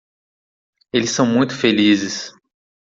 Eles 0.91 1.11
são 1.11 1.27
muito 1.27 1.55
felizes 1.55 2.33